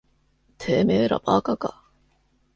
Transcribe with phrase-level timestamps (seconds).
[0.57, 1.83] てめえら馬鹿か。